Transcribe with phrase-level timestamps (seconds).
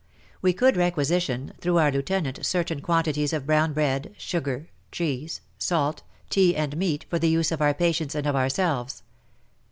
[0.41, 6.55] We could requisition, through our lieutenant, certain quantities of brown bread, sugar, cheese, salt, tea
[6.55, 9.03] and meat for the use of our patients and of ourselves.